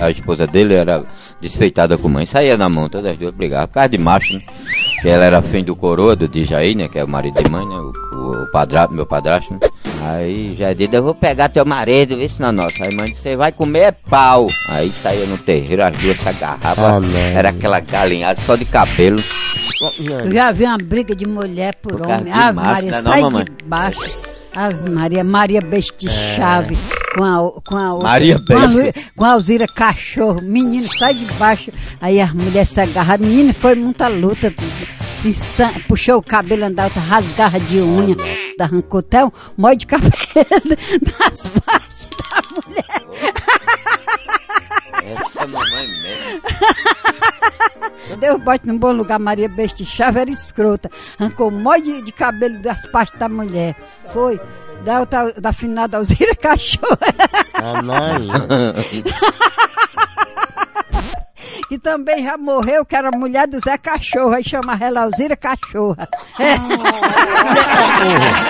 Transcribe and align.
a 0.00 0.10
esposa 0.10 0.46
dele 0.46 0.74
era 0.74 1.02
desfeitada 1.40 1.96
com 1.98 2.08
mãe. 2.08 2.26
Saía 2.26 2.56
na 2.56 2.68
mão, 2.68 2.88
todas 2.88 3.12
as 3.12 3.18
duas 3.18 3.34
brigavam. 3.34 3.66
Por 3.68 3.74
causa 3.74 3.88
de 3.88 3.98
macho, 3.98 4.32
né? 4.34 4.42
Que 5.02 5.08
ela 5.08 5.24
era 5.24 5.40
fim 5.42 5.62
do 5.64 5.74
coroa, 5.74 6.14
do 6.14 6.28
Dijaí, 6.28 6.74
né? 6.74 6.88
Que 6.88 6.98
é 6.98 7.04
o 7.04 7.08
marido 7.08 7.42
de 7.42 7.50
mãe, 7.50 7.64
né? 7.66 7.74
O, 7.74 7.92
o, 8.16 8.42
o 8.44 8.50
padrasto, 8.52 8.94
meu 8.94 9.06
padrasto, 9.06 9.52
né? 9.52 9.60
Aí 10.02 10.56
já 10.58 10.72
disse, 10.72 10.94
eu 10.96 11.02
vou 11.02 11.14
pegar 11.14 11.48
teu 11.50 11.64
marido, 11.64 12.16
vê 12.16 12.28
se 12.28 12.40
na 12.40 12.50
nossa. 12.50 12.84
Aí 12.84 12.94
mãe 12.94 13.06
disse, 13.10 13.22
você 13.22 13.36
vai 13.36 13.52
comer 13.52 13.80
é 13.80 13.92
pau. 13.92 14.48
Aí 14.68 14.90
saía 14.92 15.26
no 15.26 15.36
terreiro, 15.38 15.84
as 15.84 15.96
duas 15.96 16.18
se 16.18 16.28
agarravam. 16.28 17.02
Ah, 17.04 17.18
era 17.34 17.50
aquela 17.50 17.80
galinhada 17.80 18.40
só 18.40 18.56
de 18.56 18.64
cabelo. 18.64 19.22
Eu 19.98 20.32
já 20.32 20.52
vi 20.52 20.64
uma 20.64 20.78
briga 20.78 21.14
de 21.14 21.26
mulher 21.26 21.74
por, 21.76 21.92
Por 21.92 22.02
homem. 22.06 22.32
macho, 22.32 22.54
Maria, 22.54 22.90
não 22.90 22.98
é 22.98 23.02
não, 23.02 23.10
sai 23.12 23.20
mamãe? 23.20 23.44
de 23.44 23.64
baixo. 23.64 24.00
Ave 24.54 24.90
Maria, 24.90 25.22
Maria 25.22 25.60
Beste 25.60 26.08
Chave 26.08 26.76
com 27.14 27.24
a, 27.24 27.60
com 27.62 27.76
a 27.76 27.92
outra. 27.94 28.08
Maria 28.08 28.38
com 28.46 28.52
a. 28.56 28.66
Lu- 28.66 28.92
com 29.16 29.24
a 29.24 29.32
Alzira 29.32 29.66
Cachorro. 29.66 30.40
Menino, 30.42 30.88
sai 30.88 31.14
de 31.14 31.24
baixo. 31.34 31.70
Aí 32.00 32.20
as 32.20 32.32
mulheres 32.32 32.68
se 32.68 32.80
agarraram. 32.80 33.24
Menino, 33.24 33.52
foi 33.52 33.74
muita 33.74 34.08
luta. 34.08 34.52
Se 35.18 35.32
puxou 35.86 36.18
o 36.18 36.22
cabelo, 36.22 36.64
andava, 36.64 36.98
rasgava 36.98 37.60
de 37.60 37.78
unha. 37.78 38.16
Arrancou 38.58 39.00
até 39.00 39.24
um 39.24 39.30
molho 39.56 39.76
de 39.76 39.86
cabelo 39.86 40.10
nas 41.18 41.46
partes 41.64 41.99
Deus 48.20 48.40
bote 48.42 48.66
num 48.66 48.76
bom 48.76 48.92
lugar, 48.92 49.18
Maria 49.18 49.48
Beste 49.48 49.82
Chave 49.84 50.20
era 50.20 50.30
escrota. 50.30 50.90
Arrancou 51.18 51.48
um 51.48 51.58
monte 51.62 51.84
de, 51.84 52.02
de 52.02 52.12
cabelo 52.12 52.58
das 52.58 52.84
partes 52.86 53.18
da 53.18 53.28
mulher. 53.28 53.74
Foi. 54.12 54.38
Da, 54.84 55.00
outra, 55.00 55.32
da 55.32 55.52
finada 55.52 55.96
Alzira 55.96 56.34
Cachorro. 56.36 56.98
Que 61.68 61.78
também 61.78 62.24
já 62.24 62.36
morreu, 62.36 62.84
que 62.84 62.94
era 62.96 63.10
mulher 63.16 63.46
do 63.46 63.58
Zé 63.58 63.78
Cachorro. 63.78 64.34
Aí 64.34 64.44
chamava 64.44 64.84
ela 64.84 65.02
Alzira 65.02 65.36
Cachorra. 65.36 66.08
É. 66.38 66.56